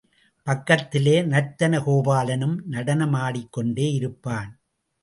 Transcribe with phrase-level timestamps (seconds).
[0.47, 4.51] பக்கத்திலே நர்த்தன கோபாலனும் நடனம் ஆடிக்கொண்டே இருப்பான்.